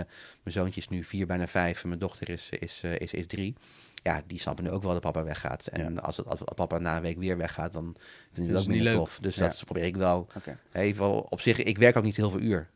mijn 0.43 0.55
zoontje 0.57 0.81
is 0.81 0.89
nu 0.89 1.05
vier, 1.05 1.27
bijna 1.27 1.47
vijf. 1.47 1.83
En 1.83 1.89
mijn 1.89 2.01
dochter 2.01 2.29
is, 2.29 2.49
is, 2.59 2.81
eh, 2.85 2.99
is, 2.99 3.13
is 3.13 3.27
drie. 3.27 3.55
Ja, 4.03 4.23
die 4.27 4.41
snappen 4.41 4.65
nu 4.65 4.71
ook 4.71 4.83
wel 4.83 4.93
dat 4.93 5.01
papa 5.01 5.25
weggaat. 5.25 5.67
En 5.67 6.03
als, 6.03 6.17
het, 6.17 6.27
als 6.27 6.39
papa 6.55 6.79
na 6.79 6.97
een 6.97 7.03
week 7.03 7.19
weer 7.19 7.37
weggaat, 7.37 7.73
dan 7.73 7.97
Is 8.33 8.37
ze 8.37 8.43
het 8.43 8.57
ook 8.61 8.67
niet 8.67 8.83
leuk. 8.83 8.95
tof. 8.95 9.19
Dus 9.21 9.35
Ja. 9.35 9.43
dat 9.47 9.65
probeer 9.65 9.85
ik 9.85 9.97
wel. 9.97 10.27
Even 10.73 11.31
op 11.31 11.41
zich, 11.41 11.59
ik 11.59 11.79
werk 11.79 11.97
ook 11.97 12.05
niet 12.05 12.17
heel 12.17 12.31
veel 12.31 12.41
uur. 12.41 12.69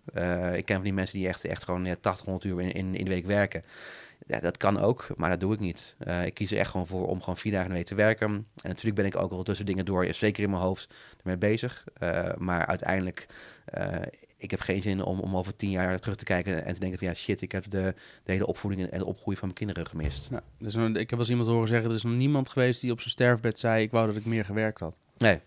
Ik 0.56 0.64
ken 0.64 0.74
van 0.74 0.84
die 0.84 0.92
mensen 0.92 1.18
die 1.18 1.28
echt, 1.28 1.44
echt 1.44 1.64
gewoon 1.64 1.84
ja, 1.84 1.96
80, 2.00 2.24
100 2.26 2.44
uur 2.46 2.60
in, 2.60 2.72
in, 2.72 2.94
in 2.94 3.04
de 3.04 3.10
week 3.10 3.26
werken. 3.26 3.62
Ja, 4.26 4.40
dat 4.40 4.56
kan 4.56 4.78
ook, 4.78 5.08
maar 5.16 5.30
dat 5.30 5.40
doe 5.40 5.52
ik 5.52 5.60
niet. 5.60 5.94
Eh, 5.98 6.24
ik 6.24 6.34
kies 6.34 6.50
er 6.50 6.58
echt 6.58 6.70
gewoon 6.70 6.86
voor 6.86 7.06
om 7.06 7.20
gewoon 7.20 7.36
vier 7.36 7.52
dagen 7.52 7.68
in 7.68 7.74
week 7.74 7.86
te 7.86 7.94
werken. 7.94 8.28
En 8.28 8.44
natuurlijk 8.62 8.94
ben 8.94 9.04
ik 9.04 9.16
ook 9.16 9.30
wel 9.30 9.42
tussen 9.42 9.66
dingen 9.66 9.84
door, 9.84 10.14
zeker 10.14 10.42
in 10.42 10.50
mijn 10.50 10.62
hoofd, 10.62 10.94
ermee 11.18 11.36
bezig. 11.36 11.84
Eh, 11.94 12.34
maar 12.38 12.66
uiteindelijk, 12.66 13.26
eh, 13.64 13.94
ik 14.36 14.50
heb 14.50 14.60
geen 14.60 14.82
zin 14.82 15.02
om, 15.02 15.20
om 15.20 15.36
over 15.36 15.56
tien 15.56 15.70
jaar 15.70 15.98
terug 15.98 16.16
te 16.16 16.24
kijken 16.24 16.64
en 16.64 16.74
te 16.74 16.80
denken 16.80 16.98
van 16.98 17.08
ja 17.08 17.14
shit, 17.14 17.40
ik 17.40 17.52
heb 17.52 17.70
de, 17.70 17.94
de 18.24 18.32
hele 18.32 18.46
opvoeding 18.46 18.90
en 18.90 18.98
de 18.98 19.06
opgroei 19.06 19.36
van 19.36 19.48
mijn 19.48 19.58
kinderen 19.58 19.86
gemist. 19.86 20.30
Nou, 20.30 20.42
dus 20.58 20.74
ik 20.74 20.96
heb 20.96 21.10
wel 21.10 21.18
eens 21.18 21.30
iemand 21.30 21.48
horen 21.48 21.68
zeggen, 21.68 21.90
er 21.90 21.96
is 21.96 22.02
nog 22.02 22.14
niemand 22.14 22.48
geweest 22.48 22.80
die 22.80 22.92
op 22.92 22.98
zijn 22.98 23.10
sterfbed 23.10 23.58
zei, 23.58 23.82
ik 23.82 23.90
wou 23.90 24.06
dat 24.06 24.16
ik 24.16 24.24
meer 24.24 24.44
gewerkt 24.44 24.80
had. 24.80 24.98
Nee, 25.18 25.40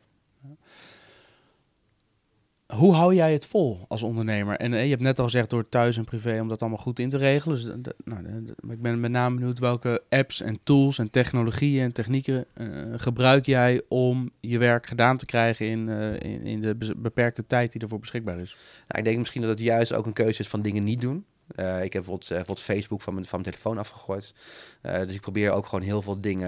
Hoe 2.75 2.93
hou 2.93 3.15
jij 3.15 3.33
het 3.33 3.45
vol 3.45 3.85
als 3.87 4.03
ondernemer? 4.03 4.55
En 4.55 4.73
eh, 4.73 4.83
je 4.83 4.89
hebt 4.89 5.01
net 5.01 5.19
al 5.19 5.25
gezegd 5.25 5.49
door 5.49 5.69
thuis 5.69 5.97
en 5.97 6.05
privé 6.05 6.41
om 6.41 6.47
dat 6.47 6.61
allemaal 6.61 6.79
goed 6.79 6.99
in 6.99 7.09
te 7.09 7.17
regelen. 7.17 7.55
Dus, 7.55 7.67
eh, 7.67 7.93
nou, 8.03 8.53
ik 8.69 8.81
ben 8.81 8.99
met 8.99 9.11
name 9.11 9.35
benieuwd 9.35 9.59
welke 9.59 10.03
apps 10.09 10.41
en 10.41 10.59
tools 10.63 10.97
en 10.97 11.09
technologieën 11.09 11.83
en 11.83 11.91
technieken 11.91 12.45
eh, 12.53 12.67
gebruik 12.95 13.45
jij 13.45 13.81
om 13.87 14.31
je 14.39 14.57
werk 14.57 14.87
gedaan 14.87 15.17
te 15.17 15.25
krijgen 15.25 15.67
in, 15.67 15.89
in, 16.19 16.41
in 16.41 16.61
de 16.61 16.75
be- 16.75 16.95
beperkte 16.97 17.45
tijd 17.45 17.71
die 17.71 17.81
ervoor 17.81 17.99
beschikbaar 17.99 18.39
is. 18.39 18.57
Nou, 18.87 18.99
ik 18.99 19.03
denk 19.03 19.17
misschien 19.17 19.41
dat 19.41 19.49
het 19.49 19.59
juist 19.59 19.93
ook 19.93 20.05
een 20.05 20.13
keuze 20.13 20.39
is 20.39 20.47
van 20.47 20.61
dingen 20.61 20.83
niet 20.83 21.01
doen. 21.01 21.25
Ik 21.55 21.55
heb 21.65 21.91
bijvoorbeeld, 21.91 22.27
bijvoorbeeld 22.27 22.61
Facebook 22.61 23.01
van 23.01 23.13
mijn, 23.13 23.25
van 23.25 23.41
mijn 23.41 23.51
telefoon 23.51 23.77
afgegooid. 23.77 24.33
Dus 24.81 25.13
ik 25.13 25.21
probeer 25.21 25.51
ook 25.51 25.65
gewoon 25.65 25.85
heel 25.85 26.01
veel 26.01 26.21
dingen 26.21 26.47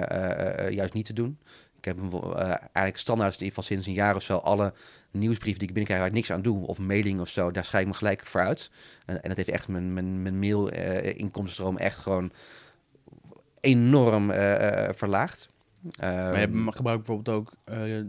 juist 0.74 0.94
niet 0.94 1.06
te 1.06 1.14
doen. 1.14 1.38
Ik 1.82 1.88
heb 1.88 2.14
eh, 2.14 2.48
eigenlijk 2.48 2.98
standaard 2.98 3.34
in 3.34 3.44
ieder 3.44 3.48
geval 3.48 3.64
sinds 3.64 3.88
een 3.88 3.94
jaar 3.94 4.16
of 4.16 4.24
zo 4.24 4.38
alle 4.38 4.74
nieuwsbrieven 5.12 5.60
die 5.60 5.68
ik 5.68 5.74
binnenkrijg 5.74 6.00
waar 6.00 6.10
ik 6.10 6.16
niks 6.16 6.32
aan 6.32 6.42
doe. 6.42 6.68
Of 6.68 6.80
mailing 6.80 7.20
of 7.20 7.30
zo, 7.30 7.52
daar 7.52 7.66
schrijf 7.66 7.84
ik 7.84 7.90
me 7.90 7.98
gelijk 7.98 8.26
voor 8.26 8.42
uit. 8.42 8.72
En, 9.06 9.22
en 9.22 9.28
dat 9.28 9.38
heeft 9.38 9.50
echt 9.50 9.68
mijn, 9.68 9.94
mijn, 9.94 10.22
mijn 10.22 10.40
mail 10.40 10.70
eh, 10.70 11.78
echt 11.78 11.98
gewoon 11.98 12.32
enorm 13.60 14.32
eh, 14.32 14.90
verlaagd. 14.96 15.50
maar 16.00 16.40
je 16.40 16.48
Ehm, 16.48 16.70
gebruikt 16.70 17.06
bijvoorbeeld 17.06 17.38
ook 17.38 17.54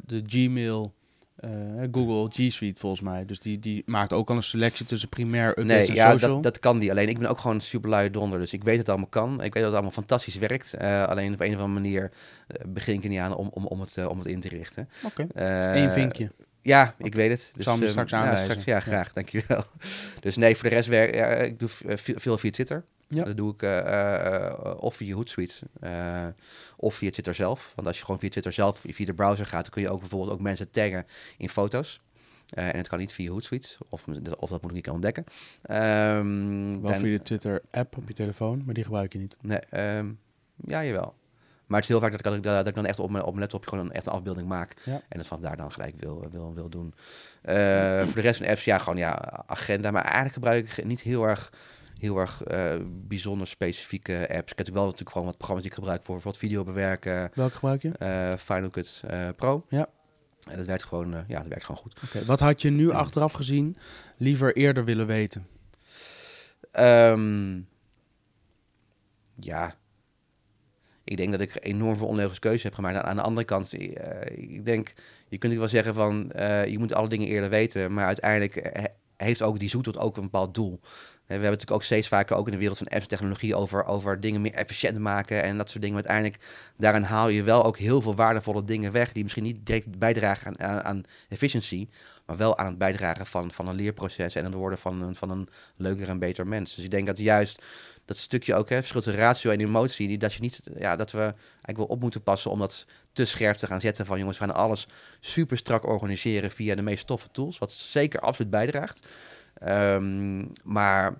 de 0.05 0.23
Gmail, 0.26 0.95
eh, 1.37 1.51
Google 1.93 2.29
G 2.31 2.53
Suite 2.53 2.81
volgens 2.81 3.03
mij. 3.03 3.25
Dus 3.25 3.39
die, 3.39 3.59
die 3.59 3.83
maakt 3.87 4.12
ook 4.12 4.31
al 4.31 4.37
een 4.37 4.43
selectie 4.43 4.87
tussen 4.87 5.09
primair, 5.09 5.49
updates 5.49 5.89
Nee, 5.89 5.89
en 5.89 5.95
ja, 5.95 6.11
social. 6.11 6.35
dat, 6.35 6.43
dat 6.43 6.59
kan 6.59 6.79
die. 6.79 6.91
Alleen 6.91 7.09
ik 7.09 7.19
ben 7.19 7.29
ook 7.29 7.39
gewoon 7.39 7.61
super 7.61 7.91
lui 7.91 8.11
donder. 8.11 8.39
Dus 8.39 8.53
ik 8.53 8.65
weet 8.65 8.77
dat 8.77 8.87
het 8.87 8.89
allemaal 8.89 9.09
kan. 9.09 9.33
Ik 9.33 9.41
weet 9.41 9.53
dat 9.53 9.62
het 9.62 9.73
allemaal 9.73 9.91
fantastisch 9.91 10.37
werkt. 10.37 10.75
Eh, 10.75 11.05
alleen 11.05 11.33
op 11.33 11.41
een 11.41 11.55
of 11.55 11.61
andere 11.61 11.81
manier 11.81 12.11
eh, 12.47 12.67
begin 12.67 12.95
ik 12.95 13.03
er 13.03 13.09
niet 13.09 13.19
aan 13.19 13.35
om, 13.37 13.49
om, 13.53 13.67
om, 13.67 13.81
het, 13.81 14.07
om 14.07 14.19
het 14.19 14.27
in 14.27 14.41
te 14.41 14.49
richten. 14.49 14.89
Oké, 15.05 15.27
Eén 15.75 15.91
vinkje. 15.91 16.31
Ja, 16.62 16.95
ik 16.99 17.14
weet 17.14 17.31
het. 17.31 17.50
Dus, 17.54 17.64
Zal 17.64 17.76
ehm, 17.78 17.87
straks 17.87 18.11
ja, 18.11 18.19
aanwijzen. 18.19 18.45
straks, 18.45 18.64
ja, 18.64 18.75
Ja. 18.75 18.81
graag. 18.81 19.12
Dankjewel. 19.12 19.64
Dus 20.21 20.37
nee, 20.37 20.54
voor 20.57 20.69
de 20.69 20.75
rest 20.75 20.88
werk 20.88 21.14
ja, 21.14 21.26
ik 21.26 21.59
doe 21.59 21.69
v- 21.69 21.83
veel, 22.16 22.38
via 22.38 22.50
Twitter. 22.50 22.85
Ja. 23.09 23.25
Dat 23.25 23.37
doe 23.37 23.52
ik 23.52 23.62
eh, 23.62 24.37
eh, 24.47 24.75
of 24.78 24.97
via 24.97 25.14
Hootsuite 25.14 25.54
of 26.76 26.95
via 26.95 27.11
Twitter 27.11 27.35
zelf. 27.35 27.73
Want 27.75 27.87
als 27.88 27.99
je 27.99 28.04
gewoon 28.04 28.21
via 28.21 28.28
Twitter 28.28 28.52
zelf 28.52 28.83
via 28.88 29.07
de 29.07 29.14
browser 29.14 29.47
gaat, 29.47 29.62
dan 29.62 29.71
kun 29.71 29.83
je 29.83 29.90
ook 29.90 30.00
bijvoorbeeld 30.00 30.33
ook 30.33 30.40
mensen 30.40 30.71
taggen 30.71 31.07
in 31.38 31.49
foto's. 31.49 32.00
Eh, 32.49 32.66
en 32.69 32.76
het 32.76 32.88
kan 32.88 32.99
niet 32.99 33.12
via 33.12 33.31
Hootsuite, 33.31 33.76
of, 33.88 34.04
of 34.38 34.50
dat 34.50 34.62
moet 34.62 34.71
ik 34.71 34.73
niet 34.76 34.83
kunnen 34.87 34.95
ontdekken. 34.95 35.25
Ehm, 35.62 36.81
Wel 36.81 36.90
dan- 36.90 36.99
via 37.00 37.16
de 37.16 37.23
Twitter-app 37.23 37.97
op 37.97 38.09
je 38.09 38.14
telefoon, 38.14 38.62
maar 38.64 38.75
die 38.75 38.85
gebruik 38.85 39.12
je 39.12 39.19
niet. 39.19 39.37
Nee, 39.40 39.59
ehm, 39.59 40.07
ja, 40.66 40.85
jawel. 40.85 41.14
Maar 41.73 41.81
het 41.81 41.91
is 41.91 41.97
heel 41.97 42.09
vaak 42.09 42.23
dat 42.23 42.35
ik, 42.35 42.43
dat 42.43 42.67
ik 42.67 42.75
dan 42.75 42.87
echt 42.87 42.99
op 42.99 43.11
mijn, 43.11 43.25
op 43.25 43.29
mijn 43.29 43.41
laptop 43.41 43.67
gewoon 43.67 43.87
een 43.87 43.93
echte 43.93 44.11
afbeelding 44.11 44.49
maak. 44.49 44.75
Ja. 44.85 45.00
En 45.09 45.19
dat 45.19 45.26
vandaar 45.26 45.57
dan 45.57 45.73
gelijk 45.73 45.95
wil, 45.99 46.26
wil, 46.31 46.55
wil 46.55 46.69
doen. 46.69 46.95
Eh, 47.43 48.05
voor 48.05 48.14
de 48.14 48.21
rest 48.21 48.37
van 48.37 48.47
de 48.47 48.52
apps, 48.52 48.64
ja, 48.64 48.79
gewoon 48.79 48.97
ja, 48.97 49.43
agenda. 49.47 49.91
Maar 49.91 50.02
eigenlijk 50.02 50.35
gebruik 50.35 50.69
ik 50.69 50.85
niet 50.85 51.00
heel 51.00 51.25
erg, 51.25 51.52
heel 51.99 52.19
erg 52.19 52.43
eh, 52.43 52.75
bijzonder 52.87 53.47
specifieke 53.47 54.12
apps. 54.12 54.31
Ik 54.31 54.37
heb 54.37 54.49
natuurlijk 54.49 54.76
wel 54.76 54.85
natuurlijk 54.85 55.11
gewoon 55.11 55.26
wat 55.26 55.37
programma's 55.37 55.62
die 55.62 55.73
ik 55.73 55.79
gebruik 55.79 56.02
voor 56.02 56.14
bijvoorbeeld 56.14 56.45
video 56.45 56.64
bewerken. 56.64 57.31
Welke 57.35 57.55
gebruik 57.55 57.83
je? 57.83 57.91
eh, 57.99 58.37
Final 58.37 58.71
Cut 58.71 59.02
Pro. 59.37 59.64
Ja. 59.69 59.87
En 60.50 60.57
dat 60.57 60.67
werkt 60.67 60.85
gewoon, 60.85 61.25
ja, 61.29 61.38
dat 61.38 61.49
werkt 61.49 61.64
gewoon 61.64 61.81
goed. 61.81 62.26
Wat 62.26 62.41
had 62.41 62.62
je 62.62 62.71
nu 62.71 62.91
achteraf 62.91 63.33
gezien 63.33 63.76
liever 64.19 64.57
eerder 64.57 64.85
willen 64.85 65.07
weten? 65.07 65.47
Ehm, 66.73 67.61
ja. 69.35 69.75
Ik 71.05 71.17
denk 71.17 71.31
dat 71.31 71.41
ik 71.41 71.57
enorm 71.61 71.97
veel 71.97 72.07
onlogische 72.07 72.41
keuzes 72.41 72.63
heb 72.63 72.75
gemaakt. 72.75 73.05
Aan 73.05 73.17
de 73.17 73.23
andere 73.23 73.47
kant, 73.47 73.75
eh, 73.75 74.39
ik 74.39 74.65
denk, 74.65 74.93
je 75.29 75.39
kunt 75.39 75.55
wel 75.55 75.69
zeggen 75.69 75.95
van, 75.95 76.33
eh, 76.33 76.67
je 76.67 76.79
moet 76.79 76.95
alle 76.95 77.09
dingen 77.09 77.27
eerder 77.27 77.51
weten, 77.51 77.93
maar 77.93 78.07
uiteindelijk 78.07 78.57
eh, 78.57 78.85
heeft 79.17 79.43
ook 79.43 79.59
die 79.59 79.69
zoektocht 79.69 79.99
ook 79.99 80.17
een 80.17 80.23
bepaald 80.23 80.55
doel. 80.55 80.81
We 81.26 81.38
hebben 81.38 81.50
natuurlijk 81.50 81.81
ook 81.81 81.87
steeds 81.87 82.09
vaker 82.09 82.37
ook 82.37 82.47
in 82.47 82.52
de 82.52 82.59
wereld 82.59 82.79
van 82.79 82.88
apps 82.88 83.02
en 83.02 83.09
technologie 83.09 83.55
over, 83.55 83.85
over 83.85 84.21
dingen 84.21 84.41
meer 84.41 84.52
efficiënt 84.52 84.99
maken 84.99 85.43
en 85.43 85.57
dat 85.57 85.69
soort 85.69 85.83
dingen. 85.83 85.97
Maar 85.97 86.07
uiteindelijk, 86.07 86.45
daarin 86.76 87.02
haal 87.02 87.29
je 87.29 87.43
wel 87.43 87.64
ook 87.64 87.79
heel 87.79 88.00
veel 88.00 88.14
waardevolle 88.14 88.64
dingen 88.64 88.93
weg 88.93 89.12
die 89.12 89.23
misschien 89.23 89.45
niet 89.45 89.67
direct 89.67 89.99
bijdragen 89.99 90.61
aan, 90.61 90.83
aan, 90.83 91.02
efficiëntie, 91.29 91.88
maar 92.26 92.37
wel 92.37 92.59
aan 92.59 92.67
het 92.67 92.79
bijdragen 92.79 93.26
van, 93.26 93.52
van 93.52 93.69
een 93.69 93.75
leerproces 93.75 94.35
en 94.35 94.45
het 94.45 94.55
worden 94.55 94.79
van 94.79 95.02
een, 95.02 95.14
van 95.14 95.31
een 95.31 95.49
leuker 95.76 96.09
en 96.09 96.19
beter 96.19 96.47
mens. 96.47 96.75
Dus 96.75 96.85
ik 96.85 96.91
denk 96.91 97.07
dat 97.07 97.19
juist 97.19 97.62
dat 98.05 98.17
stukje 98.17 98.55
ook, 98.55 98.69
hè, 98.69 98.76
verschil 98.76 99.00
tussen 99.00 99.23
ratio 99.23 99.50
en 99.50 99.61
emotie, 99.61 100.09
die, 100.09 100.19
dat, 100.19 100.33
je 100.35 100.41
niet, 100.41 100.61
ja, 100.79 100.97
dat 100.97 101.11
we 101.11 101.21
eigenlijk 101.21 101.76
wel 101.76 101.87
op 101.87 102.00
moeten 102.00 102.23
passen 102.23 102.50
om 102.50 102.59
dat 102.59 102.87
te 103.12 103.25
scherp 103.25 103.57
te 103.57 103.67
gaan 103.67 103.81
zetten 103.81 104.07
van 104.07 104.19
jongens, 104.19 104.38
we 104.38 104.45
gaan 104.45 104.55
alles 104.55 104.87
super 105.21 105.57
strak 105.57 105.87
organiseren 105.87 106.50
via 106.50 106.75
de 106.75 106.83
meest 106.83 107.07
toffe 107.07 107.29
tools, 107.33 107.59
wat 107.59 107.73
zeker 107.73 108.21
absoluut 108.21 108.50
bijdraagt. 108.50 109.07
Um, 109.69 110.50
maar 110.64 111.14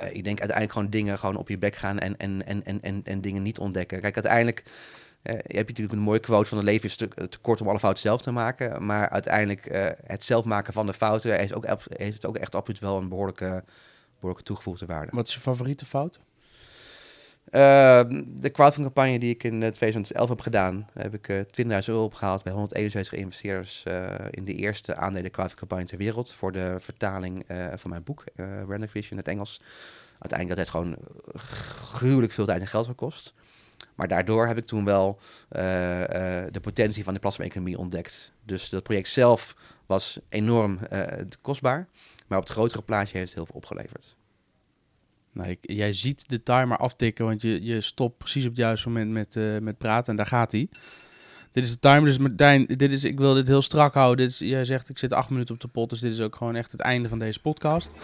uh, 0.00 0.14
ik 0.14 0.24
denk 0.24 0.38
uiteindelijk 0.38 0.72
gewoon 0.72 0.90
dingen 0.90 1.18
gewoon 1.18 1.36
op 1.36 1.48
je 1.48 1.58
bek 1.58 1.76
gaan 1.76 1.98
en, 1.98 2.16
en, 2.16 2.46
en, 2.46 2.64
en, 2.64 2.82
en, 2.82 3.00
en 3.04 3.20
dingen 3.20 3.42
niet 3.42 3.58
ontdekken. 3.58 4.00
Kijk, 4.00 4.14
uiteindelijk 4.14 4.62
uh, 5.22 5.32
je 5.32 5.56
hebt 5.56 5.68
natuurlijk 5.68 5.92
een 5.92 6.04
mooie 6.04 6.18
quote 6.18 6.48
van 6.48 6.58
het 6.58 6.66
leven 6.66 6.88
is 6.88 6.96
te, 6.96 7.08
kort 7.40 7.60
om 7.60 7.68
alle 7.68 7.78
fouten 7.78 8.02
zelf 8.02 8.20
te 8.20 8.30
maken. 8.30 8.86
Maar 8.86 9.08
uiteindelijk 9.08 9.72
uh, 9.72 9.88
het 10.04 10.24
zelf 10.24 10.44
maken 10.44 10.72
van 10.72 10.86
de 10.86 10.92
fouten 10.92 11.38
heeft 11.38 11.54
ook, 11.54 11.66
heeft 11.88 12.26
ook 12.26 12.36
echt 12.36 12.54
absoluut 12.54 12.80
wel 12.80 12.96
een 12.96 13.08
behoorlijke, 13.08 13.64
behoorlijke 14.14 14.44
toegevoegde 14.44 14.86
waarde. 14.86 15.10
Wat 15.14 15.28
is 15.28 15.34
je 15.34 15.40
favoriete 15.40 15.84
fout? 15.84 16.20
Uh, 17.44 18.02
de 18.26 18.50
crowdfunding-campagne 18.50 19.18
die 19.18 19.30
ik 19.30 19.44
in 19.44 19.58
2011 19.58 20.28
heb 20.28 20.40
gedaan, 20.40 20.88
heb 20.92 21.14
ik 21.14 21.28
uh, 21.28 21.40
20.000 21.80 21.88
euro 21.88 22.04
opgehaald 22.04 22.42
bij 22.42 22.52
171 22.52 23.18
investeerders 23.18 23.84
uh, 23.88 24.04
in 24.30 24.44
de 24.44 24.54
eerste 24.54 24.94
aandelen 24.94 25.30
crowdfunding-campagne 25.30 25.84
ter 25.84 25.98
wereld 25.98 26.32
voor 26.32 26.52
de 26.52 26.76
vertaling 26.78 27.44
van 27.74 27.90
mijn 27.90 28.02
boek, 28.02 28.24
Random 28.36 28.88
Vision 28.88 29.10
in 29.10 29.16
het 29.16 29.28
Engels. 29.28 29.60
Uiteindelijk 30.18 30.48
dat 30.48 30.58
heeft 30.58 30.70
gewoon 30.70 30.96
gruwelijk 31.88 32.32
veel 32.32 32.44
tijd 32.44 32.60
en 32.60 32.66
geld 32.66 32.86
gekost. 32.86 33.34
Maar 33.94 34.08
daardoor 34.08 34.46
heb 34.46 34.58
ik 34.58 34.66
toen 34.66 34.84
wel 34.84 35.18
de 35.48 36.60
potentie 36.62 37.04
van 37.04 37.14
de 37.14 37.20
plasma-economie 37.20 37.78
ontdekt. 37.78 38.32
Dus 38.42 38.68
dat 38.68 38.82
project 38.82 39.08
zelf 39.08 39.56
was 39.86 40.18
enorm 40.28 40.78
kostbaar, 41.40 41.88
maar 42.26 42.38
op 42.38 42.44
het 42.44 42.52
grotere 42.52 42.82
plaatje 42.82 43.18
heeft 43.18 43.28
het 43.28 43.36
heel 43.36 43.46
veel 43.46 43.56
opgeleverd. 43.56 44.16
Nou, 45.34 45.56
jij 45.60 45.92
ziet 45.92 46.28
de 46.28 46.42
timer 46.42 46.76
aftikken, 46.76 47.24
want 47.24 47.42
je, 47.42 47.64
je 47.64 47.80
stopt 47.80 48.18
precies 48.18 48.42
op 48.42 48.48
het 48.48 48.58
juiste 48.58 48.88
moment 48.88 49.10
met, 49.10 49.34
uh, 49.34 49.58
met 49.58 49.78
praten 49.78 50.10
en 50.10 50.16
daar 50.16 50.26
gaat 50.26 50.52
hij. 50.52 50.68
Dit 51.52 51.64
is 51.64 51.70
de 51.70 51.78
timer, 51.78 52.04
dus 52.04 52.18
Martijn, 52.18 52.64
dit 52.64 52.92
is, 52.92 53.04
ik 53.04 53.18
wil 53.18 53.34
dit 53.34 53.46
heel 53.46 53.62
strak 53.62 53.94
houden. 53.94 54.26
Dit 54.26 54.38
jij 54.38 54.64
zegt, 54.64 54.88
ik 54.88 54.98
zit 54.98 55.12
acht 55.12 55.30
minuten 55.30 55.54
op 55.54 55.60
de 55.60 55.68
pot, 55.68 55.90
dus 55.90 56.00
dit 56.00 56.12
is 56.12 56.20
ook 56.20 56.36
gewoon 56.36 56.56
echt 56.56 56.72
het 56.72 56.80
einde 56.80 57.08
van 57.08 57.18
deze 57.18 57.40
podcast. 57.40 57.94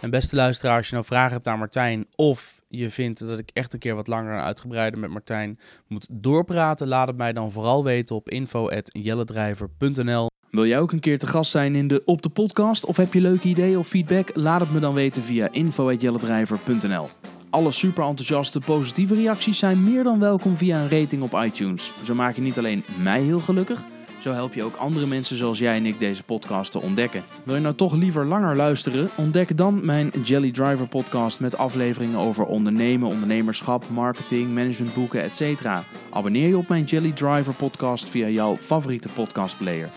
En 0.00 0.10
beste 0.10 0.36
luisteraar, 0.36 0.76
als 0.76 0.86
je 0.88 0.92
nou 0.94 1.06
vragen 1.06 1.32
hebt 1.32 1.46
aan 1.46 1.58
Martijn 1.58 2.06
of 2.14 2.60
je 2.68 2.90
vindt 2.90 3.26
dat 3.26 3.38
ik 3.38 3.50
echt 3.52 3.72
een 3.72 3.78
keer 3.78 3.94
wat 3.94 4.06
langer 4.06 4.32
en 4.32 4.42
uitgebreider 4.42 5.00
met 5.00 5.10
Martijn 5.10 5.58
moet 5.86 6.06
doorpraten, 6.10 6.88
laat 6.88 7.08
het 7.08 7.16
mij 7.16 7.32
dan 7.32 7.52
vooral 7.52 7.84
weten 7.84 8.16
op 8.16 8.30
info.jellendrijver.nl. 8.30 10.28
Wil 10.56 10.66
jij 10.66 10.80
ook 10.80 10.92
een 10.92 11.00
keer 11.00 11.18
te 11.18 11.26
gast 11.26 11.50
zijn 11.50 11.74
in 11.74 11.88
de 11.88 12.02
Op 12.04 12.22
de 12.22 12.28
Podcast? 12.28 12.86
Of 12.86 12.96
heb 12.96 13.12
je 13.12 13.20
leuke 13.20 13.48
ideeën 13.48 13.78
of 13.78 13.88
feedback? 13.88 14.30
Laat 14.34 14.60
het 14.60 14.72
me 14.72 14.80
dan 14.80 14.94
weten 14.94 15.22
via 15.22 15.48
info.jellendrijver.nl. 15.50 17.08
Alle 17.50 17.70
super 17.70 18.04
enthousiaste 18.04 18.60
positieve 18.60 19.14
reacties 19.14 19.58
zijn 19.58 19.84
meer 19.84 20.04
dan 20.04 20.18
welkom 20.18 20.56
via 20.56 20.80
een 20.80 20.90
rating 21.00 21.22
op 21.22 21.42
iTunes. 21.44 21.90
Zo 22.04 22.14
maak 22.14 22.34
je 22.34 22.42
niet 22.42 22.58
alleen 22.58 22.84
mij 23.02 23.22
heel 23.22 23.40
gelukkig, 23.40 23.84
zo 24.18 24.32
help 24.32 24.54
je 24.54 24.64
ook 24.64 24.76
andere 24.76 25.06
mensen 25.06 25.36
zoals 25.36 25.58
jij 25.58 25.76
en 25.76 25.86
ik 25.86 25.98
deze 25.98 26.22
podcast 26.22 26.72
te 26.72 26.80
ontdekken. 26.80 27.22
Wil 27.44 27.54
je 27.54 27.60
nou 27.60 27.74
toch 27.74 27.94
liever 27.94 28.26
langer 28.26 28.56
luisteren? 28.56 29.08
Ontdek 29.16 29.56
dan 29.56 29.84
mijn 29.84 30.12
Jelly 30.24 30.50
Driver 30.50 30.88
podcast 30.88 31.40
met 31.40 31.58
afleveringen 31.58 32.18
over 32.18 32.44
ondernemen, 32.44 33.08
ondernemerschap, 33.08 33.84
marketing, 33.88 34.54
managementboeken, 34.54 35.22
etc. 35.22 35.66
Abonneer 36.10 36.48
je 36.48 36.58
op 36.58 36.68
mijn 36.68 36.84
Jelly 36.84 37.12
Driver 37.12 37.54
podcast 37.54 38.08
via 38.08 38.28
jouw 38.28 38.56
favoriete 38.56 39.08
podcastplayer. 39.14 39.90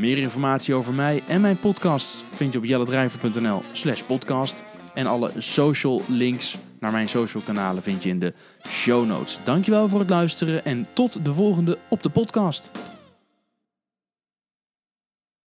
Meer 0.00 0.18
informatie 0.18 0.74
over 0.74 0.92
mij 0.92 1.22
en 1.26 1.40
mijn 1.40 1.58
podcast 1.58 2.24
vind 2.30 2.52
je 2.52 2.58
op 2.58 2.64
jellendrijver.nl 2.64 3.62
slash 3.72 4.02
podcast. 4.02 4.62
En 4.94 5.06
alle 5.06 5.30
social 5.38 6.02
links 6.08 6.56
naar 6.78 6.92
mijn 6.92 7.08
social 7.08 7.42
kanalen 7.42 7.82
vind 7.82 8.02
je 8.02 8.08
in 8.08 8.18
de 8.18 8.34
show 8.68 9.06
notes. 9.06 9.38
Dankjewel 9.44 9.88
voor 9.88 10.00
het 10.00 10.08
luisteren 10.08 10.64
en 10.64 10.86
tot 10.92 11.24
de 11.24 11.34
volgende 11.34 11.78
op 11.88 12.02
de 12.02 12.08
podcast. 12.08 12.70